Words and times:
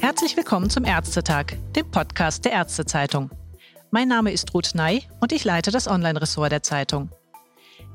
Herzlich 0.00 0.36
willkommen 0.36 0.70
zum 0.70 0.84
Ärztetag, 0.84 1.56
dem 1.76 1.90
Podcast 1.90 2.44
der 2.44 2.52
Ärztezeitung. 2.52 3.30
Mein 3.90 4.08
Name 4.08 4.32
ist 4.32 4.54
Ruth 4.54 4.74
Ney 4.74 5.04
und 5.20 5.32
ich 5.32 5.44
leite 5.44 5.70
das 5.70 5.88
Online-Ressort 5.88 6.52
der 6.52 6.62
Zeitung. 6.62 7.10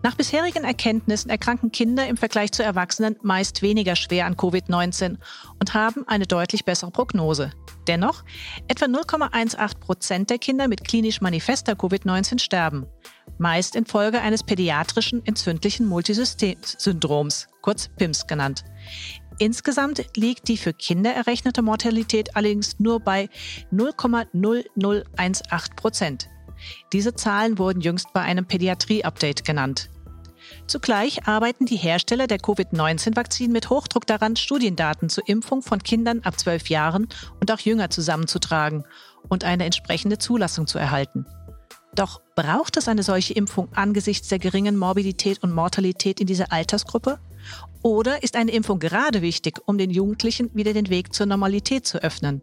Nach 0.04 0.16
bisherigen 0.16 0.66
Erkenntnissen 0.66 1.30
erkranken 1.30 1.72
Kinder 1.72 2.06
im 2.08 2.18
Vergleich 2.18 2.52
zu 2.52 2.62
Erwachsenen 2.62 3.16
meist 3.22 3.62
weniger 3.62 3.96
schwer 3.96 4.26
an 4.26 4.36
Covid-19 4.36 5.18
und 5.60 5.74
haben 5.74 6.08
eine 6.08 6.28
deutlich 6.28 6.66
bessere 6.66 6.92
Prognose. 6.92 7.52
Dennoch, 7.88 8.24
etwa 8.68 8.86
0,18 8.86 9.80
Prozent 9.80 10.30
der 10.30 10.40
Kinder 10.40 10.68
mit 10.68 10.84
klinisch 10.84 11.22
manifester 11.22 11.74
Covid-19 11.74 12.40
sterben, 12.40 12.86
meist 13.38 13.76
infolge 13.76 14.22
eines 14.22 14.44
pädiatrischen 14.44 15.26
entzündlichen 15.26 15.88
Multisystem-Syndroms, 15.88 17.48
kurz 17.62 17.90
PIMS 17.98 18.28
genannt. 18.28 18.64
Insgesamt 19.40 20.06
liegt 20.16 20.48
die 20.48 20.58
für 20.58 20.74
Kinder 20.74 21.12
errechnete 21.12 21.62
Mortalität 21.62 22.36
allerdings 22.36 22.80
nur 22.80 23.00
bei 23.00 23.30
0,0018 23.72 25.76
Prozent. 25.76 26.30
Diese 26.94 27.16
Zahlen 27.16 27.58
wurden 27.58 27.82
jüngst 27.82 28.14
bei 28.14 28.22
einem 28.22 28.46
Pädiatrie-Update 28.46 29.44
genannt. 29.44 29.90
Zugleich 30.68 31.28
arbeiten 31.28 31.66
die 31.66 31.78
Hersteller 31.78 32.28
der 32.28 32.38
Covid-19-Vakzinen 32.38 33.52
mit 33.52 33.70
Hochdruck 33.70 34.06
daran, 34.06 34.36
Studiendaten 34.36 35.10
zur 35.10 35.28
Impfung 35.28 35.62
von 35.62 35.82
Kindern 35.82 36.22
ab 36.24 36.40
12 36.40 36.70
Jahren 36.70 37.08
und 37.40 37.52
auch 37.52 37.60
jünger 37.60 37.90
zusammenzutragen 37.90 38.86
und 39.30 39.44
eine 39.44 39.66
entsprechende 39.66 40.18
Zulassung 40.18 40.68
zu 40.68 40.78
erhalten. 40.78 41.26
Doch 41.96 42.22
braucht 42.36 42.78
es 42.78 42.88
eine 42.88 43.04
solche 43.04 43.34
Impfung 43.34 43.68
angesichts 43.74 44.28
der 44.28 44.40
geringen 44.40 44.78
Morbidität 44.78 45.44
und 45.44 45.54
Mortalität 45.54 46.20
in 46.20 46.28
dieser 46.28 46.52
Altersgruppe? 46.52 47.20
Oder 47.84 48.24
ist 48.24 48.36
eine 48.36 48.52
Impfung 48.52 48.80
gerade 48.80 49.22
wichtig, 49.22 49.60
um 49.66 49.78
den 49.78 49.92
Jugendlichen 49.92 50.50
wieder 50.56 50.74
den 50.74 50.90
Weg 50.90 51.14
zur 51.14 51.28
Normalität 51.28 51.86
zu 51.86 52.02
öffnen? 52.02 52.42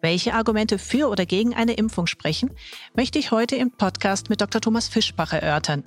Welche 0.00 0.34
Argumente 0.34 0.78
für 0.78 1.08
oder 1.08 1.26
gegen 1.26 1.54
eine 1.54 1.74
Impfung 1.74 2.06
sprechen, 2.06 2.50
möchte 2.94 3.18
ich 3.18 3.30
heute 3.30 3.56
im 3.56 3.70
Podcast 3.70 4.30
mit 4.30 4.40
Dr. 4.40 4.60
Thomas 4.60 4.88
Fischbach 4.88 5.32
erörtern. 5.32 5.84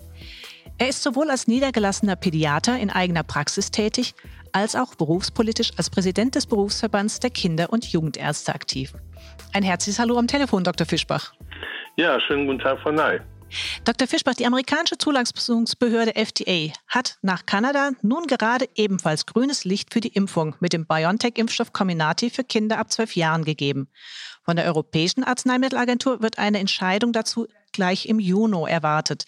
Er 0.78 0.90
ist 0.90 1.04
sowohl 1.04 1.30
als 1.30 1.48
niedergelassener 1.48 2.16
Pädiater 2.16 2.78
in 2.78 2.90
eigener 2.90 3.24
Praxis 3.24 3.72
tätig, 3.72 4.16
als 4.52 4.76
auch 4.76 4.96
berufspolitisch 4.96 5.72
als 5.78 5.90
Präsident 5.90 6.36
des 6.36 6.46
Berufsverbands 6.46 7.20
der 7.20 7.30
Kinder- 7.30 7.72
und 7.72 7.86
Jugendärzte 7.86 8.56
aktiv. 8.56 8.94
Ein 9.54 9.64
herzliches 9.64 10.00
Hallo 10.00 10.18
am 10.18 10.28
Telefon, 10.28 10.64
Dr. 10.64 10.88
Fischbach. 10.88 11.34
Ja, 11.98 12.20
schönen 12.20 12.46
guten 12.46 12.60
Tag, 12.60 12.80
Frau 12.82 12.92
Ney. 12.92 13.22
Dr. 13.86 14.08
Fischbach, 14.08 14.34
die 14.34 14.46
amerikanische 14.46 14.98
Zulassungsbehörde 14.98 16.16
FDA 16.16 16.74
hat 16.88 17.18
nach 17.22 17.46
Kanada 17.46 17.92
nun 18.02 18.28
gerade 18.28 18.68
ebenfalls 18.76 19.26
grünes 19.26 19.64
Licht 19.64 19.94
für 19.94 20.02
die 20.02 20.10
Impfung 20.10 20.56
mit 20.60 20.74
dem 20.74 20.86
BioNTech-Impfstoff 20.86 21.72
Comirnaty 21.72 22.30
für 22.30 22.44
Kinder 22.44 22.80
ab 22.80 22.92
zwölf 22.92 23.16
Jahren 23.16 23.46
gegeben. 23.46 23.88
Von 24.44 24.58
der 24.58 24.66
Europäischen 24.66 25.24
Arzneimittelagentur 25.24 26.22
wird 26.22 26.38
eine 26.38 26.60
Entscheidung 26.60 27.14
dazu 27.14 27.48
gleich 27.72 28.08
im 28.08 28.20
Juni 28.20 28.70
erwartet. 28.70 29.26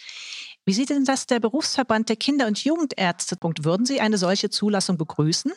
Wie 0.65 0.73
sieht 0.73 0.89
denn 0.89 1.05
das 1.05 1.25
der 1.25 1.39
Berufsverband 1.39 2.09
der 2.09 2.17
Kinder- 2.17 2.47
und 2.47 2.61
Jugendärzte? 2.61 3.37
Würden 3.41 3.85
Sie 3.85 4.01
eine 4.01 4.17
solche 4.17 4.49
Zulassung 4.49 4.97
begrüßen? 4.97 5.53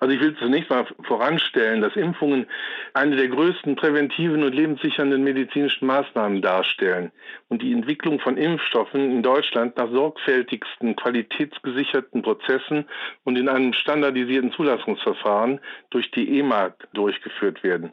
Also 0.00 0.14
ich 0.14 0.20
will 0.20 0.34
zunächst 0.38 0.70
mal 0.70 0.86
voranstellen, 1.02 1.82
dass 1.82 1.94
Impfungen 1.94 2.46
eine 2.94 3.16
der 3.16 3.28
größten 3.28 3.76
präventiven 3.76 4.42
und 4.42 4.54
lebenssichernden 4.54 5.22
medizinischen 5.22 5.86
Maßnahmen 5.86 6.40
darstellen 6.40 7.12
und 7.48 7.60
die 7.60 7.72
Entwicklung 7.72 8.18
von 8.18 8.38
Impfstoffen 8.38 9.10
in 9.10 9.22
Deutschland 9.22 9.76
nach 9.76 9.90
sorgfältigsten, 9.90 10.96
qualitätsgesicherten 10.96 12.22
Prozessen 12.22 12.86
und 13.24 13.36
in 13.36 13.50
einem 13.50 13.74
standardisierten 13.74 14.52
Zulassungsverfahren 14.52 15.60
durch 15.90 16.10
die 16.12 16.38
EMA 16.38 16.74
durchgeführt 16.94 17.62
werden. 17.62 17.92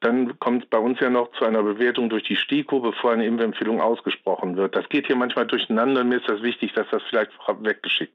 Dann 0.00 0.38
kommt 0.38 0.62
es 0.62 0.70
bei 0.70 0.78
uns 0.78 1.00
ja 1.00 1.10
noch 1.10 1.32
zu 1.32 1.44
einer 1.44 1.64
Bewertung 1.64 2.08
durch 2.08 2.22
die 2.22 2.36
STIKO, 2.36 2.78
bevor 2.78 3.12
eine 3.12 3.26
Impfempfehlung 3.26 3.80
ausgesprochen 3.80 4.56
wird. 4.56 4.76
Das 4.76 4.88
geht 4.88 5.08
hier 5.08 5.16
manchmal 5.16 5.48
durcheinander. 5.48 6.04
Mir 6.04 6.18
ist 6.18 6.28
das 6.28 6.40
wichtig, 6.40 6.72
dass 6.74 6.86
das 6.90 7.02
vielleicht 7.08 7.32
weggeschickt 7.60 8.14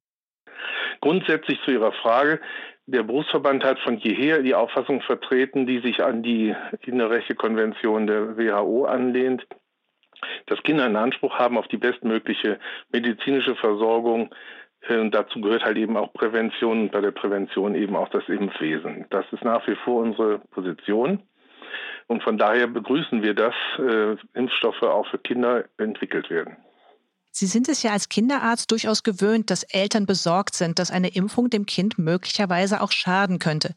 Grundsätzlich 1.02 1.60
zu 1.64 1.72
Ihrer 1.72 1.92
Frage. 1.92 2.40
Der 2.86 3.04
Berufsverband 3.04 3.64
hat 3.64 3.80
von 3.80 3.98
jeher 3.98 4.42
die 4.42 4.56
Auffassung 4.56 5.02
vertreten, 5.02 5.66
die 5.66 5.80
sich 5.80 6.04
an 6.04 6.22
die 6.22 6.54
Kinderrechtekonvention 6.82 8.08
der 8.08 8.38
WHO 8.38 8.86
anlehnt, 8.86 9.48
dass 10.48 10.62
Kinder 10.64 10.84
einen 10.84 10.98
Anspruch 10.98 11.40
haben 11.40 11.58
auf 11.58 11.68
die 11.70 11.78
bestmögliche 11.78 12.60
medizinische 12.92 13.56
Versorgung. 13.56 14.36
Und 14.90 15.12
dazu 15.12 15.40
gehört 15.40 15.64
halt 15.64 15.78
eben 15.78 15.96
auch 15.96 16.12
Prävention 16.12 16.82
und 16.82 16.92
bei 16.92 17.00
der 17.00 17.12
Prävention 17.12 17.74
eben 17.74 17.96
auch 17.96 18.10
das 18.10 18.28
Impfwesen. 18.28 19.06
Das 19.12 19.26
ist 19.32 19.46
nach 19.46 19.66
wie 19.66 19.76
vor 19.76 20.02
unsere 20.02 20.40
Position. 20.52 21.24
Und 22.08 22.22
von 22.22 22.38
daher 22.38 22.68
begrüßen 22.68 23.24
wir, 23.24 23.34
dass 23.34 23.56
äh, 23.80 24.18
Impfstoffe 24.34 24.84
auch 24.84 25.08
für 25.08 25.20
Kinder 25.20 25.64
entwickelt 25.78 26.30
werden. 26.30 26.58
Sie 27.36 27.48
sind 27.48 27.68
es 27.68 27.82
ja 27.82 27.92
als 27.92 28.10
Kinderarzt 28.10 28.70
durchaus 28.70 29.02
gewöhnt, 29.02 29.50
dass 29.50 29.64
Eltern 29.64 30.06
besorgt 30.06 30.54
sind, 30.54 30.78
dass 30.78 30.92
eine 30.92 31.16
Impfung 31.16 31.50
dem 31.50 31.66
Kind 31.66 31.98
möglicherweise 31.98 32.80
auch 32.80 32.92
schaden 32.92 33.40
könnte. 33.40 33.74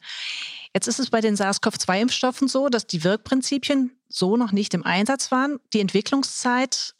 Jetzt 0.75 0.87
ist 0.87 0.99
es 0.99 1.09
bei 1.09 1.21
den 1.21 1.35
SARS-CoV-2-Impfstoffen 1.35 2.47
so, 2.47 2.69
dass 2.69 2.85
die 2.85 3.03
Wirkprinzipien 3.03 3.97
so 4.07 4.37
noch 4.37 4.51
nicht 4.51 4.75
im 4.75 4.85
Einsatz 4.85 5.31
waren, 5.31 5.59
die 5.73 5.79
Entwicklungszeit 5.79 6.93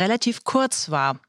relativ 0.00 0.42
kurz 0.42 0.90
war. 0.90 1.20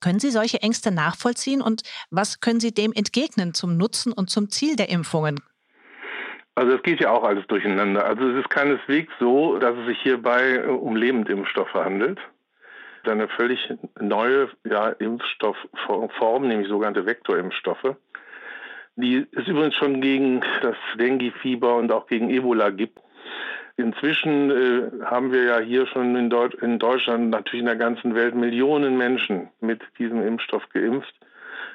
Können 0.00 0.18
Sie 0.18 0.32
solche 0.32 0.60
Ängste 0.62 0.90
nachvollziehen 0.90 1.62
und 1.62 1.84
was 2.10 2.40
können 2.40 2.58
Sie 2.58 2.74
dem 2.74 2.92
entgegnen 2.92 3.54
zum 3.54 3.76
Nutzen 3.76 4.12
und 4.12 4.30
zum 4.30 4.50
Ziel 4.50 4.74
der 4.74 4.88
Impfungen? 4.88 5.38
Also 6.56 6.72
es 6.72 6.82
geht 6.82 7.00
ja 7.00 7.10
auch 7.10 7.22
alles 7.22 7.46
durcheinander. 7.46 8.04
Also 8.04 8.28
es 8.30 8.40
ist 8.40 8.50
keineswegs 8.50 9.12
so, 9.20 9.58
dass 9.58 9.76
es 9.78 9.86
sich 9.86 9.98
hierbei 10.02 10.66
um 10.66 10.96
Lebendimpfstoffe 10.96 11.74
handelt 11.74 12.18
eine 13.08 13.28
völlig 13.28 13.72
neue 14.00 14.48
ja, 14.64 14.88
Impfstoffform, 14.88 16.48
nämlich 16.48 16.68
sogenannte 16.68 17.06
Vektorimpfstoffe, 17.06 17.96
die 18.96 19.26
es 19.32 19.46
übrigens 19.46 19.74
schon 19.74 20.00
gegen 20.00 20.42
das 20.62 20.76
Dengue-Fieber 20.98 21.76
und 21.76 21.92
auch 21.92 22.06
gegen 22.06 22.30
Ebola 22.30 22.70
gibt. 22.70 22.98
Inzwischen 23.76 24.50
äh, 24.50 25.04
haben 25.04 25.32
wir 25.32 25.42
ja 25.44 25.58
hier 25.58 25.86
schon 25.86 26.14
in, 26.14 26.30
Deut 26.30 26.54
in 26.54 26.78
Deutschland, 26.78 27.30
natürlich 27.30 27.60
in 27.60 27.66
der 27.66 27.76
ganzen 27.76 28.14
Welt, 28.14 28.34
Millionen 28.34 28.96
Menschen 28.96 29.48
mit 29.60 29.82
diesem 29.98 30.24
Impfstoff 30.24 30.68
geimpft, 30.68 31.14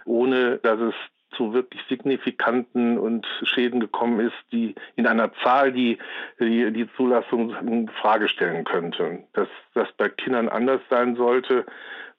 ohne 0.06 0.60
dass 0.60 0.80
es 0.80 0.96
zu 1.32 1.54
wirklich 1.54 1.82
signifikanten 1.88 2.98
und 2.98 3.26
Schäden 3.44 3.80
gekommen 3.80 4.20
ist, 4.20 4.38
die 4.52 4.76
in 4.96 5.08
einer 5.08 5.32
Zahl, 5.44 5.72
die 5.72 5.98
die, 6.40 6.72
die 6.72 6.90
Zulassung 6.96 7.56
in 7.56 7.90
Frage 7.90 8.28
stellen 8.28 8.64
könnte. 8.64 9.24
Dass 9.34 9.48
das 9.74 9.92
bei 9.98 10.10
Kindern 10.10 10.50
anders 10.50 10.82
sein 10.90 11.16
sollte, 11.16 11.66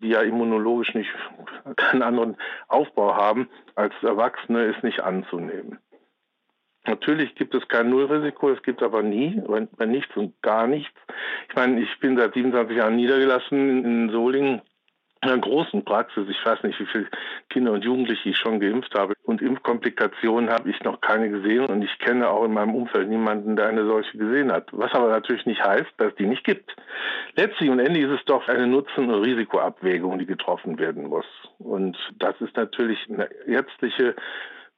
die 0.00 0.09
ja 0.09 0.22
immunologisch 0.22 0.94
nicht 0.94 1.10
keinen 1.76 2.03
anderen 2.03 2.37
Aufbau 2.69 3.15
haben 3.15 3.48
als 3.75 3.94
Erwachsene, 4.03 4.65
ist 4.65 4.82
nicht 4.82 5.00
anzunehmen. 5.00 5.78
Natürlich 6.87 7.34
gibt 7.34 7.54
es 7.54 7.69
kein 7.69 7.91
Nullrisiko, 7.91 8.50
es 8.50 8.62
gibt 8.62 8.82
aber 8.82 9.03
nie, 9.03 9.42
bei 9.77 9.87
nichts 9.87 10.16
und 10.16 10.41
gar 10.41 10.66
nichts. 10.66 10.97
Ich 11.48 11.54
meine, 11.54 11.81
ich 11.81 12.00
bin 12.00 12.16
seit 12.16 12.32
27 12.32 12.77
Jahren 12.77 12.97
niedergelassen 12.97 13.84
in 13.84 14.10
Solingen 14.10 14.62
einer 15.20 15.38
großen 15.38 15.84
Praxis. 15.84 16.28
Ich 16.28 16.44
weiß 16.44 16.62
nicht, 16.62 16.81
wie 16.81 16.86
viele 16.86 17.06
Kinder 17.50 17.72
und 17.72 17.84
Jugendliche 17.84 18.31
ich 18.31 18.38
schon 18.38 18.60
geimpft 18.60 18.94
habe. 18.94 19.14
Und 19.25 19.42
Impfkomplikationen 19.42 20.50
habe 20.50 20.70
ich 20.70 20.82
noch 20.82 21.00
keine 21.00 21.28
gesehen. 21.28 21.66
Und 21.66 21.82
ich 21.82 21.98
kenne 21.98 22.28
auch 22.28 22.44
in 22.44 22.54
meinem 22.54 22.75
Umfeld 22.75 23.08
niemanden, 23.08 23.56
der 23.56 23.69
eine 23.69 23.84
solche 23.84 24.16
gesehen 24.16 24.50
hat. 24.50 24.69
Was 24.72 24.92
aber 24.92 25.09
natürlich 25.09 25.47
nicht 25.47 25.62
heißt, 25.62 25.91
dass 25.98 26.14
die 26.16 26.26
nicht 26.26 26.44
gibt. 26.44 26.75
Letztlich 27.36 27.70
und 27.70 27.80
endlich 27.80 28.04
ist 28.04 28.20
es 28.20 28.25
doch 28.25 28.48
eine 28.48 28.66
Nutzen- 28.66 29.10
und 29.10 29.22
Risikoabwägung, 29.22 30.19
die 30.19 30.26
getroffen 30.26 30.78
werden 30.78 31.09
muss. 31.09 31.26
Und 31.59 31.97
das 32.19 32.41
ist 32.41 32.56
natürlich 32.56 32.98
eine 33.10 33.28
ärztliche 33.47 34.15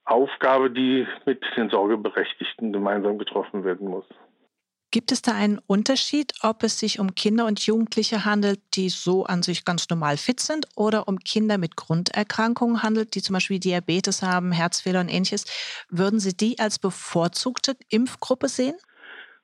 Aufgabe, 0.05 0.69
die 0.69 1.07
mit 1.25 1.43
den 1.55 1.69
Sorgeberechtigten 1.69 2.73
gemeinsam 2.73 3.17
getroffen 3.17 3.63
werden 3.63 3.87
muss. 3.87 4.05
Gibt 4.93 5.11
es 5.11 5.23
da 5.23 5.31
einen 5.31 5.57
Unterschied, 5.57 6.33
ob 6.41 6.61
es 6.61 6.77
sich 6.77 6.99
um 6.99 7.15
Kinder 7.15 7.47
und 7.47 7.65
Jugendliche 7.65 8.25
handelt, 8.25 8.61
die 8.75 8.89
so 8.89 9.25
an 9.25 9.41
sich 9.41 9.65
ganz 9.65 9.89
normal 9.89 10.17
fit 10.17 10.39
sind 10.39 10.67
oder 10.75 11.07
um 11.07 11.17
Kinder 11.17 11.57
mit 11.57 11.75
Grunderkrankungen 11.75 12.83
handelt, 12.83 13.15
die 13.15 13.23
zum 13.23 13.33
Beispiel 13.33 13.57
Diabetes 13.57 14.21
haben, 14.21 14.51
Herzfehler 14.51 14.99
und 14.99 15.09
ähnliches? 15.09 15.45
Würden 15.89 16.19
Sie 16.19 16.37
die 16.37 16.59
als 16.59 16.77
bevorzugte 16.77 17.75
Impfgruppe 17.89 18.47
sehen? 18.47 18.75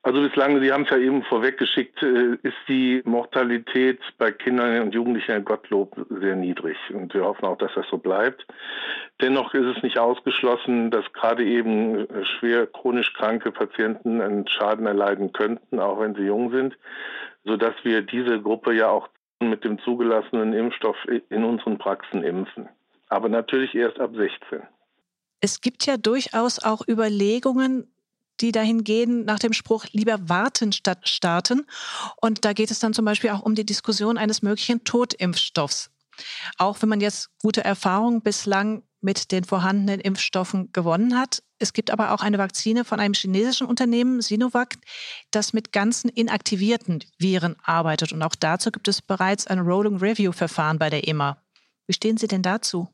Also 0.02 0.22
bislang, 0.22 0.62
Sie 0.62 0.72
haben 0.72 0.84
es 0.84 0.90
ja 0.90 0.96
eben 0.96 1.22
vorweggeschickt, 1.24 2.02
äh, 2.02 2.36
ist 2.42 2.56
die 2.68 3.02
Mortalität 3.04 4.00
bei 4.16 4.32
Kindern 4.32 4.80
und 4.80 4.94
Jugendlichen 4.94 5.44
Gottlob 5.44 5.94
sehr 6.08 6.36
niedrig. 6.36 6.78
Und 6.90 7.12
wir 7.12 7.24
hoffen 7.24 7.44
auch, 7.44 7.58
dass 7.58 7.72
das 7.74 7.86
so 7.90 7.98
bleibt. 7.98 8.46
Dennoch 9.20 9.52
ist 9.52 9.76
es 9.76 9.82
nicht 9.82 9.98
ausgeschlossen, 9.98 10.90
dass 10.90 11.04
gerade 11.12 11.44
eben 11.44 12.08
äh, 12.08 12.24
schwer 12.24 12.66
chronisch 12.66 13.12
kranke 13.12 13.52
Patienten 13.52 14.22
einen 14.22 14.48
Schaden 14.48 14.86
erleiden 14.86 15.32
könnten, 15.34 15.78
auch 15.78 16.00
wenn 16.00 16.14
sie 16.14 16.22
jung 16.22 16.50
sind, 16.50 16.78
sodass 17.44 17.74
wir 17.82 18.00
diese 18.00 18.40
Gruppe 18.40 18.72
ja 18.72 18.88
auch 18.88 19.08
mit 19.38 19.64
dem 19.64 19.78
zugelassenen 19.80 20.54
Impfstoff 20.54 20.96
in 21.28 21.44
unseren 21.44 21.78
Praxen 21.78 22.22
impfen. 22.22 22.68
aber 23.08 23.28
natürlich 23.28 23.74
erst 23.74 23.98
ab 23.98 24.12
16. 24.14 24.62
Es 25.40 25.60
gibt 25.60 25.86
ja 25.86 25.96
durchaus 25.96 26.62
auch 26.62 26.86
Überlegungen, 26.86 27.90
die 28.40 28.52
dahin 28.52 28.84
gehen 28.84 29.24
nach 29.24 29.38
dem 29.38 29.52
Spruch 29.52 29.86
lieber 29.92 30.28
warten 30.28 30.72
statt 30.72 31.08
starten. 31.08 31.66
Und 32.20 32.44
da 32.44 32.52
geht 32.52 32.70
es 32.70 32.78
dann 32.78 32.94
zum 32.94 33.04
Beispiel 33.04 33.30
auch 33.30 33.42
um 33.42 33.54
die 33.54 33.66
Diskussion 33.66 34.18
eines 34.18 34.42
möglichen 34.42 34.84
Totimpfstoffs. 34.84 35.90
Auch 36.58 36.82
wenn 36.82 36.88
man 36.88 37.00
jetzt 37.00 37.30
gute 37.42 37.64
Erfahrungen 37.64 38.22
bislang 38.22 38.82
mit 39.00 39.32
den 39.32 39.44
vorhandenen 39.44 40.00
Impfstoffen 40.00 40.72
gewonnen 40.72 41.18
hat. 41.18 41.42
Es 41.58 41.72
gibt 41.72 41.90
aber 41.90 42.12
auch 42.12 42.22
eine 42.22 42.38
Vakzine 42.38 42.84
von 42.84 43.00
einem 43.00 43.14
chinesischen 43.14 43.66
Unternehmen, 43.66 44.20
Sinovac, 44.20 44.76
das 45.30 45.52
mit 45.52 45.72
ganzen 45.72 46.08
inaktivierten 46.10 47.04
Viren 47.18 47.56
arbeitet. 47.64 48.12
Und 48.12 48.22
auch 48.22 48.34
dazu 48.38 48.70
gibt 48.70 48.88
es 48.88 49.00
bereits 49.02 49.46
ein 49.46 49.60
Rolling 49.60 49.96
Review 49.98 50.32
Verfahren 50.32 50.78
bei 50.78 50.90
der 50.90 51.08
EMA. 51.08 51.38
Wie 51.86 51.94
stehen 51.94 52.18
Sie 52.18 52.28
denn 52.28 52.42
dazu? 52.42 52.88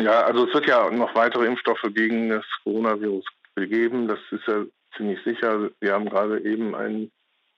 Ja, 0.00 0.22
also 0.22 0.46
es 0.46 0.54
wird 0.54 0.66
ja 0.66 0.90
noch 0.90 1.14
weitere 1.14 1.46
Impfstoffe 1.46 1.84
gegen 1.94 2.30
das 2.30 2.44
Coronavirus 2.62 3.24
gegeben. 3.54 4.08
Das 4.08 4.18
ist 4.30 4.46
ja 4.46 4.64
ziemlich 4.96 5.22
sicher. 5.24 5.70
Wir 5.80 5.92
haben 5.92 6.08
gerade 6.08 6.40
eben 6.44 6.74
einen 6.74 7.10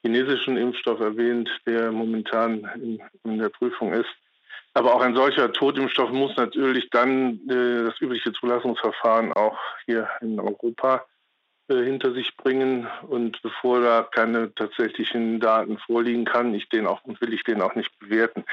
chinesischen 0.03 0.57
Impfstoff 0.57 1.01
erwähnt, 1.01 1.49
der 1.67 1.93
momentan 1.93 2.69
in, 2.75 3.03
in 3.25 3.39
der 3.39 3.49
Prüfung 3.49 3.93
ist. 3.93 4.11
Aber 4.75 4.95
auch 4.95 5.03
ein 5.03 5.15
solcher 5.15 5.53
Totimpfstoff 5.53 6.11
muss 6.11 6.37
natürlich 6.37 6.89
dann 6.91 7.41
äh, 7.49 7.85
das 7.85 8.01
übliche 8.01 8.33
Zulassungsverfahren 8.33 9.33
auch 9.35 9.59
hier 9.85 10.09
in 10.21 10.41
Europa 10.41 11.05
hinter 11.69 12.13
sich 12.13 12.37
bringen. 12.37 12.87
Und 13.09 13.41
bevor 13.43 13.81
da 13.81 14.03
keine 14.03 14.55
tatsächlichen 14.55 15.41
Daten 15.41 15.79
vorliegen 15.79 16.25
kann, 16.25 16.55
ich 16.55 16.69
den 16.69 16.87
auch 16.87 17.01
will 17.05 17.33
ich 17.33 17.45
den 17.45 17.63
auch 17.63 17.75
nicht 17.75 17.97
bewerten. 17.99 18.45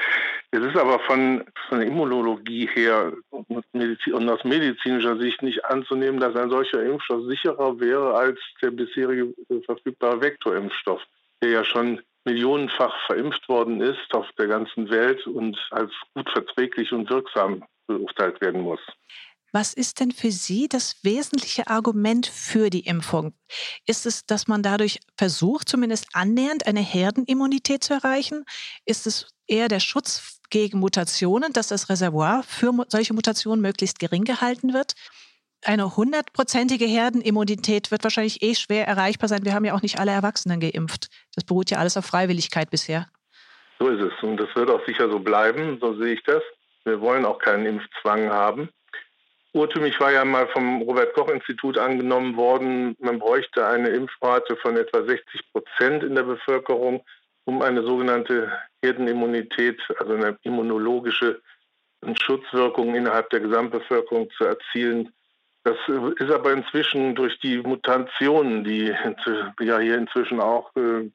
Es 0.50 0.60
ist 0.60 0.76
aber 0.76 0.98
von, 1.00 1.44
von 1.68 1.78
der 1.78 1.88
Immunologie 1.88 2.68
her 2.72 3.12
und 3.30 4.28
aus 4.28 4.44
medizinischer 4.44 5.16
Sicht 5.18 5.42
nicht 5.42 5.64
anzunehmen, 5.64 6.20
dass 6.20 6.36
ein 6.36 6.50
solcher 6.50 6.82
Impfstoff 6.82 7.26
sicherer 7.26 7.78
wäre 7.80 8.14
als 8.14 8.38
der 8.62 8.70
bisherige 8.70 9.34
äh, 9.48 9.60
verfügbare 9.64 10.20
Vektorimpfstoff, 10.20 11.02
der 11.42 11.50
ja 11.50 11.64
schon 11.64 12.00
millionenfach 12.24 12.94
verimpft 13.06 13.48
worden 13.48 13.80
ist 13.80 14.14
auf 14.14 14.26
der 14.38 14.46
ganzen 14.46 14.90
Welt 14.90 15.26
und 15.26 15.58
als 15.70 15.92
gut 16.14 16.28
verträglich 16.30 16.92
und 16.92 17.08
wirksam 17.08 17.64
beurteilt 17.86 18.40
werden 18.40 18.60
muss. 18.60 18.80
Was 19.52 19.74
ist 19.74 20.00
denn 20.00 20.12
für 20.12 20.30
Sie 20.30 20.68
das 20.68 20.96
wesentliche 21.02 21.66
Argument 21.66 22.26
für 22.26 22.70
die 22.70 22.86
Impfung? 22.86 23.34
Ist 23.86 24.06
es, 24.06 24.24
dass 24.24 24.46
man 24.46 24.62
dadurch 24.62 25.00
versucht, 25.16 25.68
zumindest 25.68 26.06
annähernd 26.12 26.66
eine 26.66 26.80
Herdenimmunität 26.80 27.82
zu 27.82 27.94
erreichen? 27.94 28.44
Ist 28.84 29.06
es 29.06 29.28
eher 29.46 29.68
der 29.68 29.80
Schutz 29.80 30.40
gegen 30.50 30.78
Mutationen, 30.78 31.52
dass 31.52 31.68
das 31.68 31.88
Reservoir 31.88 32.42
für 32.44 32.72
solche 32.88 33.14
Mutationen 33.14 33.60
möglichst 33.60 33.98
gering 33.98 34.24
gehalten 34.24 34.72
wird? 34.72 34.94
eine 35.64 35.96
hundertprozentige 35.96 36.86
Herdenimmunität 36.86 37.90
wird 37.90 38.04
wahrscheinlich 38.04 38.42
eh 38.42 38.54
schwer 38.54 38.86
erreichbar 38.86 39.28
sein. 39.28 39.44
Wir 39.44 39.54
haben 39.54 39.64
ja 39.64 39.74
auch 39.74 39.82
nicht 39.82 39.98
alle 39.98 40.12
Erwachsenen 40.12 40.60
geimpft. 40.60 41.08
Das 41.34 41.44
beruht 41.44 41.70
ja 41.70 41.78
alles 41.78 41.96
auf 41.96 42.06
Freiwilligkeit 42.06 42.70
bisher. 42.70 43.08
So 43.78 43.88
ist 43.88 44.00
es. 44.00 44.12
Und 44.22 44.36
das 44.36 44.48
wird 44.54 44.70
auch 44.70 44.84
sicher 44.86 45.10
so 45.10 45.18
bleiben. 45.18 45.78
So 45.80 45.94
sehe 45.94 46.14
ich 46.14 46.22
das. 46.24 46.42
Wir 46.84 47.00
wollen 47.00 47.24
auch 47.24 47.38
keinen 47.38 47.66
Impfzwang 47.66 48.30
haben. 48.30 48.70
Urtümlich 49.52 49.98
war 49.98 50.12
ja 50.12 50.24
mal 50.24 50.46
vom 50.48 50.82
Robert-Koch-Institut 50.82 51.76
angenommen 51.76 52.36
worden, 52.36 52.96
man 53.00 53.18
bräuchte 53.18 53.66
eine 53.66 53.88
Impfrate 53.88 54.56
von 54.56 54.76
etwa 54.76 55.02
60 55.02 55.52
Prozent 55.52 56.04
in 56.04 56.14
der 56.14 56.22
Bevölkerung, 56.22 57.04
um 57.44 57.60
eine 57.62 57.82
sogenannte 57.82 58.52
Herdenimmunität, 58.82 59.80
also 59.98 60.14
eine 60.14 60.38
immunologische 60.42 61.40
Schutzwirkung 62.20 62.94
innerhalb 62.94 63.28
der 63.30 63.40
Gesamtbevölkerung 63.40 64.30
zu 64.36 64.44
erzielen. 64.44 65.12
Das 65.64 65.76
ist 65.88 66.30
aber 66.30 66.52
inzwischen 66.52 67.14
durch 67.14 67.38
die 67.40 67.58
Mutationen, 67.58 68.64
die 68.64 68.94
ja 69.60 69.78
hier 69.78 69.98
inzwischen 69.98 70.40
auch 70.40 70.70
äh, 70.76 71.10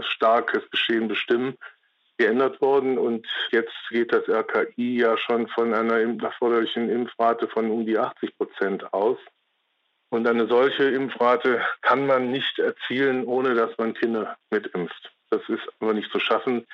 starkes 0.00 0.62
Geschehen 0.70 1.08
bestimmen, 1.08 1.58
geändert 2.16 2.60
worden. 2.60 2.98
Und 2.98 3.26
jetzt 3.50 3.74
geht 3.90 4.12
das 4.12 4.28
RKI 4.28 5.00
ja 5.00 5.16
schon 5.16 5.48
von 5.48 5.74
einer 5.74 5.98
erforderlichen 6.22 6.90
Impfrate 6.90 7.48
von 7.48 7.70
um 7.70 7.86
die 7.86 7.98
80 7.98 8.36
Prozent 8.36 8.92
aus. 8.92 9.18
Und 10.10 10.28
eine 10.28 10.46
solche 10.46 10.84
Impfrate 10.84 11.60
kann 11.82 12.06
man 12.06 12.30
nicht 12.30 12.58
erzielen, 12.58 13.24
ohne 13.24 13.54
dass 13.54 13.76
man 13.78 13.94
Kinder 13.94 14.36
mitimpft. 14.50 15.12
Das 15.30 15.42
ist 15.48 15.62
aber 15.80 15.94
nicht 15.94 16.12
zu 16.12 16.20
schaffen. 16.20 16.66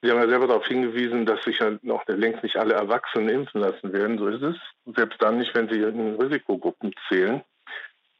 Sie 0.00 0.10
haben 0.10 0.18
ja 0.18 0.28
selber 0.28 0.46
darauf 0.46 0.66
hingewiesen, 0.66 1.26
dass 1.26 1.44
sich 1.44 1.58
ja 1.58 1.78
noch 1.82 2.06
längst 2.06 2.42
nicht 2.42 2.56
alle 2.56 2.74
Erwachsenen 2.74 3.28
impfen 3.28 3.60
lassen 3.60 3.92
werden. 3.92 4.18
So 4.18 4.28
ist 4.28 4.42
es. 4.42 4.56
Selbst 4.96 5.20
dann 5.20 5.38
nicht, 5.38 5.54
wenn 5.54 5.68
sie 5.68 5.82
in 5.82 6.14
Risikogruppen 6.16 6.94
zählen. 7.08 7.42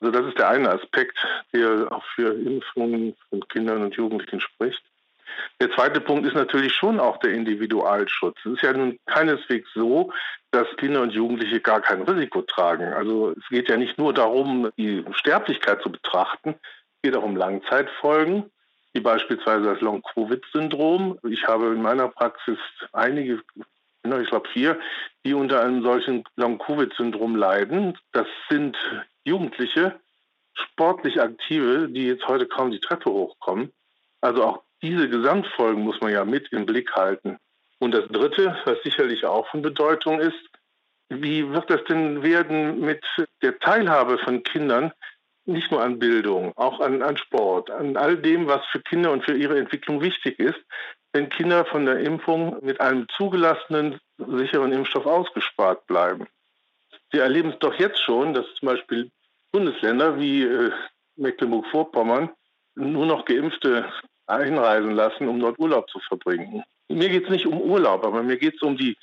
Also 0.01 0.13
das 0.13 0.29
ist 0.29 0.39
der 0.39 0.49
eine 0.49 0.71
Aspekt, 0.71 1.19
der 1.53 1.91
auch 1.91 2.05
für 2.15 2.35
Impfungen 2.35 3.17
von 3.31 3.49
Kindern 3.49 3.83
und 3.83 3.95
Jugendlichen 3.97 4.41
spricht. 4.41 4.83
Der 5.61 5.71
zweite 5.73 6.01
Punkt 6.01 6.27
ist 6.27 6.35
natürlich 6.35 6.75
schon 6.75 7.01
auch 7.01 7.19
der 7.19 7.33
Individualschutz. 7.33 8.39
Es 8.45 8.53
ist 8.53 8.63
ja 8.63 8.73
nun 8.73 8.99
keineswegs 9.07 9.69
so, 9.75 10.13
dass 10.51 10.67
Kinder 10.77 11.03
und 11.03 11.13
Jugendliche 11.13 11.61
gar 11.61 11.81
kein 11.81 12.03
Risiko 12.03 12.43
tragen. 12.43 12.93
Also 12.93 13.33
es 13.33 13.49
geht 13.49 13.69
ja 13.69 13.77
nicht 13.77 13.99
nur 13.99 14.15
darum, 14.15 14.71
die 14.77 15.05
Sterblichkeit 15.13 15.83
zu 15.83 15.91
betrachten, 15.91 16.55
es 16.61 17.03
geht 17.03 17.17
auch 17.17 17.25
um 17.25 17.37
Langzeitfolgen 17.37 18.51
wie 18.93 19.01
beispielsweise 19.01 19.65
das 19.65 19.81
Long-Covid-Syndrom. 19.81 21.19
Ich 21.29 21.47
habe 21.47 21.67
in 21.67 21.83
meiner 21.83 22.09
Praxis 22.09 22.59
einige, 22.93 23.43
ich 24.03 24.29
glaube 24.29 24.49
vier, 24.49 24.79
die 25.25 25.35
unter 25.35 25.63
einem 25.63 25.83
solchen 25.83 26.25
Long-Covid-Syndrom 26.37 27.37
leiden. 27.37 27.97
Das 28.13 28.27
sind 28.49 28.77
Jugendliche, 29.25 30.01
sportlich 30.55 31.21
Aktive, 31.21 31.89
die 31.89 32.07
jetzt 32.07 32.27
heute 32.27 32.47
kaum 32.47 32.71
die 32.71 32.81
Treppe 32.81 33.11
hochkommen. 33.11 33.73
Also 34.21 34.45
auch 34.45 34.63
diese 34.83 35.09
Gesamtfolgen 35.09 35.83
muss 35.83 36.01
man 36.01 36.13
ja 36.13 36.25
mit 36.25 36.53
im 36.53 36.67
Blick 36.67 36.93
halten. 36.93 37.39
Und 37.79 37.93
das 37.93 38.09
Dritte, 38.09 38.57
was 38.65 38.83
sicherlich 38.83 39.25
auch 39.25 39.49
von 39.49 39.63
Bedeutung 39.63 40.21
ist, 40.21 40.39
wie 41.09 41.49
wird 41.51 41.71
das 41.71 41.83
denn 41.85 42.23
werden 42.23 42.81
mit 42.81 43.05
der 43.43 43.59
Teilhabe 43.59 44.19
von 44.19 44.43
Kindern 44.43 44.93
nicht 45.47 45.71
nur 45.71 45.83
an 45.83 45.99
Bildung, 45.99 46.53
auch 46.57 46.81
an, 46.81 47.03
an 47.03 47.17
Sport, 47.17 47.71
an 47.71 47.97
all 47.97 48.19
dem, 48.19 48.47
was 48.47 48.65
für 48.67 48.81
Kinder 48.81 49.11
und 49.13 49.25
für 49.25 49.35
ihre 49.35 49.59
Entwicklung 49.59 50.03
wichtig 50.03 50.39
ist, 50.39 50.61
wenn 51.13 51.31
Kinder 51.31 51.65
von 51.65 51.87
der 51.87 52.01
Impfung 52.01 52.59
mit 52.63 52.81
einem 52.81 53.09
zugelassenen, 53.17 53.99
sicheren 54.19 54.73
Impfstoff 54.73 55.07
ausgespart 55.07 55.87
bleiben. 55.87 56.27
Wir 57.11 57.23
erleben 57.23 57.51
es 57.51 57.59
doch 57.61 57.75
jetzt 57.75 58.03
schon, 58.03 58.35
dass 58.35 58.45
zum 58.57 58.69
Beispiel 58.69 59.11
Bundesländer 59.51 60.21
wie 60.21 60.43
äh, 60.43 60.71
Mecklenburg-Vorpommern 61.17 62.29
nur 62.75 63.07
noch 63.07 63.25
Geimpfte 63.25 63.91
einreisen 64.29 64.93
lassen, 64.93 65.29
um 65.29 65.41
dort 65.41 65.59
Urlaub 65.59 65.89
zu 65.91 65.99
verbringen. 66.01 66.63
Mir 66.89 67.09
geht 67.09 67.25
es 67.25 67.31
nicht 67.31 67.47
um 67.47 67.61
Urlaub, 67.61 68.05
aber 68.05 68.23
mir 68.23 68.37
geht 68.37 68.57
es 68.57 68.63
um 68.63 68.77
die 68.77 68.97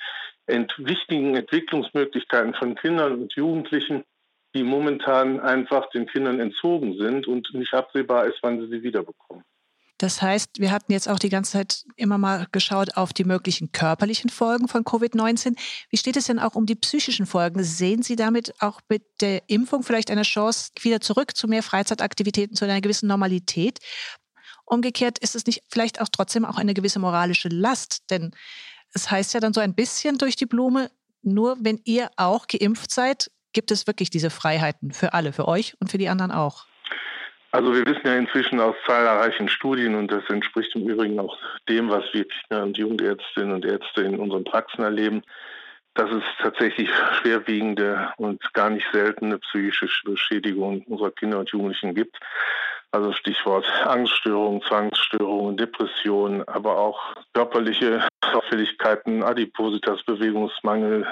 ent 0.46 0.72
wichtigen 0.78 1.34
Entwicklungsmöglichkeiten 1.34 2.54
von 2.54 2.74
Kindern 2.76 3.20
und 3.22 3.34
Jugendlichen, 3.34 4.04
die 4.54 4.62
momentan 4.62 5.40
einfach 5.40 5.90
den 5.90 6.06
Kindern 6.06 6.40
entzogen 6.40 6.96
sind 6.96 7.26
und 7.26 7.52
nicht 7.52 7.74
absehbar 7.74 8.26
ist, 8.26 8.38
wann 8.42 8.60
sie 8.60 8.68
sie 8.68 8.82
wiederbekommen. 8.82 9.44
Das 9.98 10.20
heißt, 10.20 10.60
wir 10.60 10.72
hatten 10.72 10.92
jetzt 10.92 11.08
auch 11.08 11.18
die 11.18 11.30
ganze 11.30 11.52
Zeit 11.52 11.84
immer 11.96 12.18
mal 12.18 12.46
geschaut 12.52 12.96
auf 12.96 13.14
die 13.14 13.24
möglichen 13.24 13.72
körperlichen 13.72 14.28
Folgen 14.28 14.68
von 14.68 14.84
Covid-19. 14.84 15.56
Wie 15.88 15.96
steht 15.96 16.18
es 16.18 16.26
denn 16.26 16.38
auch 16.38 16.54
um 16.54 16.66
die 16.66 16.74
psychischen 16.74 17.24
Folgen? 17.24 17.62
Sehen 17.62 18.02
Sie 18.02 18.14
damit 18.14 18.52
auch 18.60 18.80
mit 18.90 19.04
der 19.22 19.48
Impfung 19.48 19.82
vielleicht 19.82 20.10
eine 20.10 20.22
Chance 20.22 20.72
wieder 20.80 21.00
zurück 21.00 21.34
zu 21.34 21.48
mehr 21.48 21.62
Freizeitaktivitäten, 21.62 22.56
zu 22.56 22.66
einer 22.66 22.82
gewissen 22.82 23.06
Normalität? 23.06 23.78
Umgekehrt 24.66 25.18
ist 25.20 25.36
es 25.36 25.46
nicht 25.46 25.62
vielleicht 25.68 26.00
auch 26.00 26.08
trotzdem 26.10 26.44
auch 26.44 26.58
eine 26.58 26.74
gewisse 26.74 26.98
moralische 26.98 27.48
Last, 27.48 28.10
denn 28.10 28.32
es 28.92 29.10
heißt 29.10 29.32
ja 29.34 29.40
dann 29.40 29.54
so 29.54 29.60
ein 29.60 29.74
bisschen 29.74 30.18
durch 30.18 30.36
die 30.36 30.46
Blume, 30.46 30.90
nur 31.22 31.56
wenn 31.60 31.80
ihr 31.84 32.10
auch 32.16 32.46
geimpft 32.46 32.90
seid, 32.90 33.30
gibt 33.52 33.70
es 33.70 33.86
wirklich 33.86 34.10
diese 34.10 34.30
Freiheiten 34.30 34.92
für 34.92 35.14
alle, 35.14 35.32
für 35.32 35.48
euch 35.48 35.74
und 35.80 35.90
für 35.90 35.98
die 35.98 36.08
anderen 36.08 36.32
auch? 36.32 36.66
Also 37.52 37.72
wir 37.72 37.86
wissen 37.86 38.02
ja 38.04 38.16
inzwischen 38.16 38.60
aus 38.60 38.74
zahlreichen 38.86 39.48
Studien 39.48 39.94
und 39.94 40.10
das 40.10 40.28
entspricht 40.28 40.74
im 40.74 40.88
Übrigen 40.88 41.18
auch 41.18 41.38
dem, 41.68 41.88
was 41.88 42.04
wir 42.12 42.26
Kinder- 42.26 42.64
und 42.64 42.76
Jugendärztinnen 42.76 43.52
und 43.52 43.64
Ärzte 43.64 44.02
in 44.02 44.18
unseren 44.18 44.44
Praxen 44.44 44.82
erleben, 44.82 45.22
dass 45.94 46.10
es 46.10 46.22
tatsächlich 46.42 46.90
schwerwiegende 47.20 48.12
und 48.18 48.42
gar 48.52 48.68
nicht 48.68 48.86
seltene 48.92 49.38
psychische 49.38 49.88
Beschädigungen 50.04 50.82
unserer 50.82 51.10
Kinder 51.10 51.38
und 51.38 51.48
Jugendlichen 51.50 51.94
gibt. 51.94 52.18
Also 52.96 53.12
Stichwort 53.12 53.66
Angststörungen, 53.84 54.62
Zwangsstörungen, 54.62 55.58
Depressionen, 55.58 56.48
aber 56.48 56.78
auch 56.78 56.98
körperliche 57.34 58.08
Auffälligkeiten, 58.22 59.22
Adipositas, 59.22 60.02
Bewegungsmangel, 60.04 61.06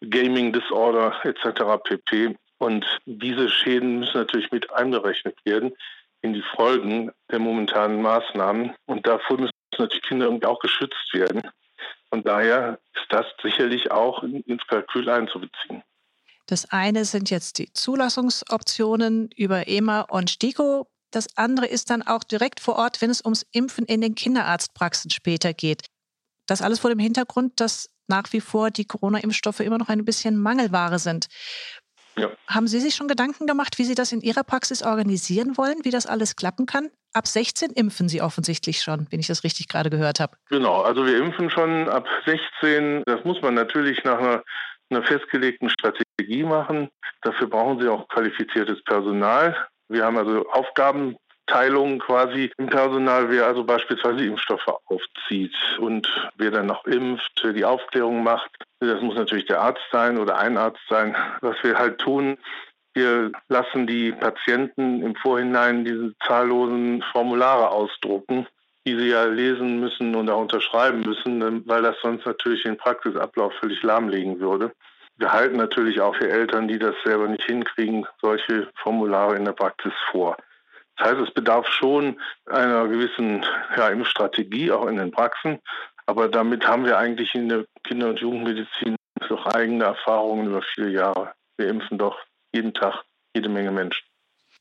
äh, 0.00 0.08
Gaming 0.08 0.50
Disorder 0.54 1.14
etc. 1.24 1.78
pp. 1.84 2.36
Und 2.56 2.86
diese 3.04 3.50
Schäden 3.50 3.98
müssen 3.98 4.16
natürlich 4.16 4.50
mit 4.50 4.72
einberechnet 4.72 5.36
werden 5.44 5.74
in 6.22 6.32
die 6.32 6.44
Folgen 6.56 7.12
der 7.30 7.38
momentanen 7.38 8.00
Maßnahmen. 8.00 8.74
Und 8.86 9.06
davor 9.06 9.40
müssen 9.40 9.52
natürlich 9.76 10.02
Kinder 10.04 10.30
auch 10.48 10.60
geschützt 10.60 11.12
werden. 11.12 11.42
Von 12.08 12.24
daher 12.24 12.78
ist 12.94 13.08
das 13.10 13.26
sicherlich 13.42 13.90
auch 13.90 14.22
ins 14.22 14.66
Kalkül 14.66 15.10
einzubeziehen. 15.10 15.82
Das 16.52 16.70
eine 16.70 17.06
sind 17.06 17.30
jetzt 17.30 17.56
die 17.56 17.72
Zulassungsoptionen 17.72 19.30
über 19.34 19.68
EMA 19.68 20.02
und 20.02 20.28
STIKO. 20.28 20.86
Das 21.10 21.38
andere 21.38 21.64
ist 21.64 21.88
dann 21.88 22.02
auch 22.02 22.22
direkt 22.22 22.60
vor 22.60 22.76
Ort, 22.76 23.00
wenn 23.00 23.08
es 23.08 23.24
ums 23.24 23.46
Impfen 23.52 23.86
in 23.86 24.02
den 24.02 24.14
Kinderarztpraxen 24.14 25.10
später 25.10 25.54
geht. 25.54 25.86
Das 26.46 26.60
alles 26.60 26.80
vor 26.80 26.90
dem 26.90 26.98
Hintergrund, 26.98 27.58
dass 27.58 27.88
nach 28.06 28.30
wie 28.34 28.42
vor 28.42 28.70
die 28.70 28.84
Corona-Impfstoffe 28.84 29.60
immer 29.60 29.78
noch 29.78 29.88
ein 29.88 30.04
bisschen 30.04 30.36
Mangelware 30.36 30.98
sind. 30.98 31.28
Ja. 32.18 32.30
Haben 32.46 32.66
Sie 32.66 32.80
sich 32.80 32.96
schon 32.96 33.08
Gedanken 33.08 33.46
gemacht, 33.46 33.78
wie 33.78 33.84
Sie 33.84 33.94
das 33.94 34.12
in 34.12 34.20
Ihrer 34.20 34.44
Praxis 34.44 34.82
organisieren 34.82 35.56
wollen, 35.56 35.78
wie 35.84 35.90
das 35.90 36.04
alles 36.04 36.36
klappen 36.36 36.66
kann? 36.66 36.90
Ab 37.14 37.28
16 37.28 37.70
impfen 37.70 38.10
Sie 38.10 38.20
offensichtlich 38.20 38.82
schon, 38.82 39.06
wenn 39.08 39.20
ich 39.20 39.26
das 39.26 39.42
richtig 39.42 39.68
gerade 39.68 39.88
gehört 39.88 40.20
habe. 40.20 40.36
Genau, 40.50 40.82
also 40.82 41.06
wir 41.06 41.16
impfen 41.16 41.48
schon 41.48 41.88
ab 41.88 42.06
16. 42.26 43.04
Das 43.06 43.24
muss 43.24 43.40
man 43.40 43.54
natürlich 43.54 44.04
nach 44.04 44.18
einer, 44.18 44.42
einer 44.90 45.02
festgelegten 45.02 45.70
Strategie 45.70 46.01
machen. 46.44 46.90
Dafür 47.22 47.48
brauchen 47.48 47.80
Sie 47.80 47.88
auch 47.88 48.08
qualifiziertes 48.08 48.82
Personal. 48.84 49.56
Wir 49.88 50.04
haben 50.04 50.16
also 50.16 50.48
Aufgabenteilungen 50.50 51.98
quasi 51.98 52.50
im 52.56 52.66
Personal, 52.66 53.30
wer 53.30 53.46
also 53.46 53.64
beispielsweise 53.64 54.24
Impfstoffe 54.24 54.66
aufzieht 54.86 55.54
und 55.78 56.08
wer 56.36 56.50
dann 56.50 56.66
noch 56.66 56.84
impft, 56.86 57.40
wer 57.42 57.52
die 57.52 57.64
Aufklärung 57.64 58.22
macht. 58.22 58.50
Das 58.80 59.00
muss 59.00 59.16
natürlich 59.16 59.46
der 59.46 59.60
Arzt 59.60 59.82
sein 59.90 60.18
oder 60.18 60.38
ein 60.38 60.56
Arzt 60.56 60.80
sein. 60.88 61.16
Was 61.40 61.56
wir 61.62 61.78
halt 61.78 61.98
tun, 61.98 62.38
wir 62.94 63.32
lassen 63.48 63.86
die 63.86 64.12
Patienten 64.12 65.02
im 65.02 65.14
Vorhinein 65.16 65.84
diese 65.84 66.12
zahllosen 66.26 67.02
Formulare 67.12 67.70
ausdrucken, 67.70 68.46
die 68.86 68.96
sie 68.96 69.08
ja 69.08 69.24
lesen 69.24 69.80
müssen 69.80 70.14
und 70.14 70.28
auch 70.28 70.40
unterschreiben 70.40 71.00
müssen, 71.00 71.66
weil 71.66 71.82
das 71.82 71.96
sonst 72.02 72.26
natürlich 72.26 72.64
den 72.64 72.76
Praxisablauf 72.76 73.52
völlig 73.60 73.82
lahmlegen 73.82 74.40
würde. 74.40 74.72
Wir 75.16 75.32
halten 75.32 75.56
natürlich 75.56 76.00
auch 76.00 76.16
für 76.16 76.28
Eltern, 76.28 76.68
die 76.68 76.78
das 76.78 76.94
selber 77.04 77.28
nicht 77.28 77.44
hinkriegen, 77.44 78.06
solche 78.20 78.70
Formulare 78.76 79.36
in 79.36 79.44
der 79.44 79.52
Praxis 79.52 79.92
vor. 80.10 80.36
Das 80.96 81.10
heißt, 81.10 81.20
es 81.20 81.34
bedarf 81.34 81.66
schon 81.68 82.20
einer 82.46 82.86
gewissen 82.88 83.44
ja, 83.76 83.88
Impfstrategie, 83.88 84.70
auch 84.72 84.86
in 84.86 84.96
den 84.96 85.10
Praxen. 85.10 85.60
Aber 86.06 86.28
damit 86.28 86.66
haben 86.66 86.84
wir 86.84 86.98
eigentlich 86.98 87.34
in 87.34 87.48
der 87.48 87.64
Kinder- 87.84 88.10
und 88.10 88.20
Jugendmedizin 88.20 88.96
doch 89.28 89.46
eigene 89.46 89.84
Erfahrungen 89.84 90.46
über 90.46 90.62
viele 90.62 90.90
Jahre. 90.90 91.32
Wir 91.56 91.68
impfen 91.68 91.98
doch 91.98 92.18
jeden 92.52 92.74
Tag 92.74 93.04
jede 93.34 93.48
Menge 93.48 93.70
Menschen. 93.70 94.04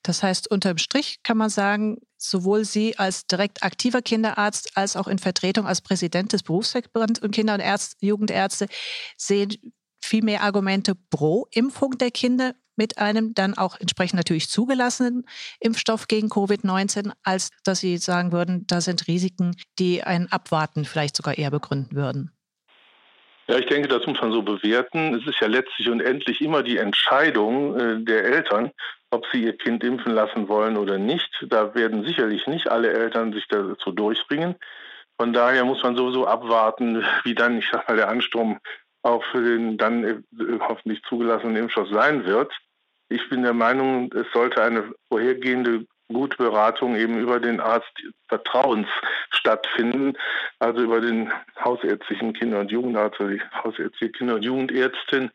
Das 0.03 0.24
heißt, 0.24 0.50
unterm 0.50 0.77
Strich 0.77 1.22
kann 1.24 1.38
man 1.38 1.50
sagen, 1.50 2.00
sowohl 2.17 2.63
Sie 2.65 2.98
als 2.98 3.27
direkt 3.27 3.63
aktiver 3.63 4.01
Kinderarzt 4.01 4.75
als 4.75 4.96
auch 4.96 5.08
in 5.08 5.20
Vertretung 5.20 5.67
als 5.67 5.81
Präsident 5.81 6.34
des 6.34 6.43
Berufsverbands 6.43 7.22
und 7.22 7.31
Kinder- 7.31 7.53
und 7.53 7.60
Ärzte, 7.60 7.98
Jugendärzte 8.00 8.67
sehen 9.15 9.74
viel 10.03 10.24
mehr 10.24 10.41
Argumente 10.41 10.93
pro 11.10 11.48
Impfung 11.51 11.98
der 11.98 12.12
Kinder 12.12 12.53
mit 12.75 12.98
einem 12.98 13.34
dann 13.34 13.58
auch 13.58 13.79
entsprechend 13.79 14.17
natürlich 14.17 14.50
zugelassenen 14.50 15.25
Impfstoff 15.60 16.08
gegen 16.08 16.29
Covid-19, 16.29 17.12
als 17.24 17.50
dass 17.63 17.79
Sie 17.79 17.98
sagen 17.98 18.31
würden, 18.31 18.65
da 18.67 18.81
sind 18.81 19.08
Risiken, 19.08 19.55
die 19.77 20.03
ein 20.03 20.31
Abwarten 20.31 20.86
vielleicht 20.86 21.15
sogar 21.15 21.38
eher 21.38 21.51
begründen 21.51 21.96
würden. 21.96 22.31
Ja, 23.48 23.58
ich 23.58 23.65
denke, 23.65 23.88
das 23.88 24.05
muss 24.08 24.22
man 24.22 24.31
so 24.31 24.41
bewerten. 24.41 25.13
Es 25.13 25.27
ist 25.27 25.41
ja 25.41 25.48
letztlich 25.48 25.89
und 25.89 26.00
endlich 26.00 26.41
immer 26.41 26.63
die 26.63 26.77
Entscheidung 26.77 27.77
äh, 27.77 28.03
der 28.03 28.24
Eltern, 28.24 28.72
ob 29.10 29.25
sie 29.31 29.43
ihr 29.43 29.58
Kind 29.58 29.84
impfen 29.84 30.13
lassen 30.13 30.48
wollen 30.48 30.77
oder 30.77 30.98
nicht. 30.98 31.29
Da 31.50 31.75
werden 31.75 32.05
sicherlich 32.05 32.48
nicht 32.48 32.70
alle 32.70 32.91
Eltern 32.91 33.34
sich 33.34 33.48
dazu 33.50 33.91
durchbringen. 33.91 34.55
Von 35.20 35.34
daher 35.34 35.65
muss 35.65 35.84
man 35.84 35.96
sowieso 35.98 36.25
abwarten, 36.25 37.03
wie 37.24 37.36
dann, 37.36 37.60
ich 37.60 37.67
sag 37.72 37.88
mal, 37.88 37.98
der 37.98 38.08
Ansturm 38.08 38.60
auch 39.03 39.24
für 39.25 39.41
den 39.41 39.77
dann 39.77 40.03
äh, 40.03 40.15
hoffentlich 40.60 41.01
zugelassenen 41.03 41.55
Impfstoff 41.55 41.89
sein 41.89 42.25
wird. 42.25 42.51
Ich 43.10 43.27
bin 43.29 43.43
der 43.43 43.53
Meinung, 43.53 44.12
es 44.13 44.25
sollte 44.34 44.63
eine 44.63 44.93
vorhergehende 45.10 45.86
gute 46.08 46.38
Beratung 46.38 46.96
eben 46.96 47.20
über 47.20 47.39
den 47.39 47.60
Arzt 47.60 47.91
Vertrauens 48.27 48.88
stattfinden, 49.31 50.13
also 50.60 50.81
über 50.81 51.01
den 51.01 51.31
hausärztlichen 51.63 52.34
Kinder- 52.34 52.60
und 52.60 52.72
Jugendarzt 52.72 53.20
oder 53.20 53.31
die 53.31 53.41
hausärztliche 53.63 54.12
Kinder- 54.12 54.36
und 54.36 54.43
Jugendärztin. 54.43 55.31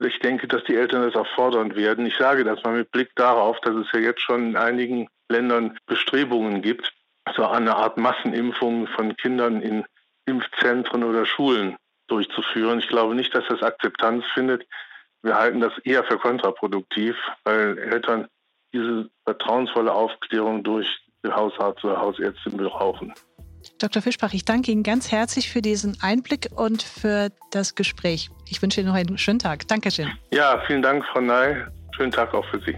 Ich 0.00 0.18
denke, 0.18 0.48
dass 0.48 0.64
die 0.64 0.74
Eltern 0.74 1.02
das 1.02 1.14
auch 1.14 1.28
fordern 1.34 1.76
werden. 1.76 2.06
Ich 2.06 2.16
sage 2.16 2.44
das 2.44 2.62
mal 2.64 2.74
mit 2.74 2.90
Blick 2.90 3.10
darauf, 3.14 3.60
dass 3.60 3.74
es 3.74 3.86
ja 3.92 4.00
jetzt 4.00 4.20
schon 4.20 4.50
in 4.50 4.56
einigen 4.56 5.08
Ländern 5.28 5.78
Bestrebungen 5.86 6.62
gibt, 6.62 6.92
so 7.36 7.46
eine 7.46 7.76
Art 7.76 7.98
Massenimpfung 7.98 8.88
von 8.88 9.16
Kindern 9.16 9.62
in 9.62 9.84
Impfzentren 10.26 11.04
oder 11.04 11.24
Schulen 11.24 11.76
durchzuführen. 12.12 12.78
Ich 12.78 12.88
glaube 12.88 13.14
nicht, 13.14 13.34
dass 13.34 13.44
das 13.48 13.62
Akzeptanz 13.62 14.24
findet. 14.34 14.66
Wir 15.22 15.36
halten 15.36 15.60
das 15.60 15.72
eher 15.84 16.04
für 16.04 16.18
kontraproduktiv, 16.18 17.16
weil 17.44 17.78
Eltern 17.78 18.28
diese 18.72 19.08
vertrauensvolle 19.24 19.92
Aufklärung 19.92 20.62
durch 20.62 20.86
den 21.24 21.34
Hausarzt 21.34 21.84
oder 21.84 22.00
Hausärztin 22.00 22.56
brauchen. 22.56 23.14
Dr. 23.78 24.02
Fischbach, 24.02 24.34
ich 24.34 24.44
danke 24.44 24.72
Ihnen 24.72 24.82
ganz 24.82 25.12
herzlich 25.12 25.50
für 25.50 25.62
diesen 25.62 25.96
Einblick 26.02 26.48
und 26.54 26.82
für 26.82 27.30
das 27.52 27.74
Gespräch. 27.76 28.30
Ich 28.48 28.60
wünsche 28.60 28.80
Ihnen 28.80 28.88
noch 28.88 28.96
einen 28.96 29.18
schönen 29.18 29.38
Tag. 29.38 29.68
Dankeschön. 29.68 30.10
Ja, 30.32 30.60
vielen 30.66 30.82
Dank, 30.82 31.04
Frau 31.12 31.20
Ney. 31.20 31.64
Schönen 31.96 32.10
Tag 32.10 32.34
auch 32.34 32.44
für 32.46 32.60
Sie. 32.60 32.76